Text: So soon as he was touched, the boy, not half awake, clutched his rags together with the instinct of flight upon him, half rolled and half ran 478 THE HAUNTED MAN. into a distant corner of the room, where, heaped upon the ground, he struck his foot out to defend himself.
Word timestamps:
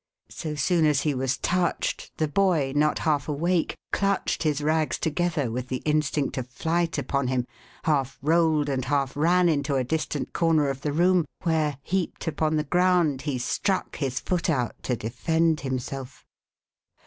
So 0.31 0.55
soon 0.55 0.83
as 0.87 1.01
he 1.01 1.13
was 1.13 1.37
touched, 1.37 2.11
the 2.17 2.27
boy, 2.27 2.73
not 2.75 2.97
half 2.97 3.27
awake, 3.29 3.77
clutched 3.91 4.41
his 4.41 4.59
rags 4.59 4.97
together 4.97 5.51
with 5.51 5.67
the 5.67 5.83
instinct 5.85 6.39
of 6.39 6.47
flight 6.49 6.97
upon 6.97 7.27
him, 7.27 7.45
half 7.83 8.17
rolled 8.23 8.67
and 8.67 8.83
half 8.85 9.15
ran 9.15 9.45
478 9.45 9.67
THE 9.67 9.73
HAUNTED 9.75 9.75
MAN. 9.75 9.75
into 9.75 9.75
a 9.75 9.89
distant 9.95 10.33
corner 10.33 10.69
of 10.69 10.81
the 10.81 10.91
room, 10.91 11.25
where, 11.43 11.77
heaped 11.83 12.25
upon 12.27 12.55
the 12.55 12.63
ground, 12.63 13.21
he 13.21 13.37
struck 13.37 13.97
his 13.97 14.19
foot 14.19 14.49
out 14.49 14.73
to 14.81 14.95
defend 14.95 15.59
himself. 15.59 16.25